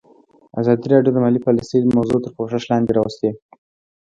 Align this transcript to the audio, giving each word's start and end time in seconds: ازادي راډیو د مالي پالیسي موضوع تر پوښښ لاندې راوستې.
ازادي 0.61 0.85
راډیو 0.93 1.13
د 1.13 1.17
مالي 1.23 1.39
پالیسي 1.47 1.77
موضوع 1.97 2.19
تر 2.23 2.31
پوښښ 2.37 2.63
لاندې 2.71 2.91
راوستې. 2.97 3.29